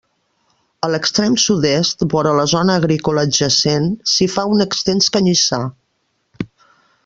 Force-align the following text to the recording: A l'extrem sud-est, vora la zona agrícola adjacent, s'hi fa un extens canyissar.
A 0.87 0.87
l'extrem 0.93 1.35
sud-est, 1.43 2.01
vora 2.13 2.31
la 2.39 2.47
zona 2.53 2.79
agrícola 2.81 3.27
adjacent, 3.29 3.87
s'hi 4.15 4.29
fa 4.37 4.49
un 4.55 4.67
extens 4.69 5.15
canyissar. 5.19 5.65